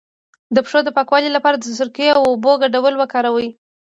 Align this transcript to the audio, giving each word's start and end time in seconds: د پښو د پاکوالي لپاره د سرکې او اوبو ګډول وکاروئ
د 0.55 0.57
پښو 0.65 0.79
د 0.85 0.89
پاکوالي 0.97 1.29
لپاره 1.33 1.55
د 1.57 1.63
سرکې 1.79 2.07
او 2.17 2.21
اوبو 2.31 2.51
ګډول 2.63 2.93
وکاروئ 2.97 3.49